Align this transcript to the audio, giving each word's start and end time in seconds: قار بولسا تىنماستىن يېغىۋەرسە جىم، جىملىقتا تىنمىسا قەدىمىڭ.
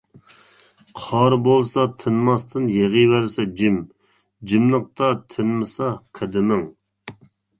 قار 0.99 1.33
بولسا 1.47 1.83
تىنماستىن 2.03 2.65
يېغىۋەرسە 2.75 3.45
جىم، 3.61 3.77
جىملىقتا 4.53 5.11
تىنمىسا 5.35 5.91
قەدىمىڭ. 6.21 6.65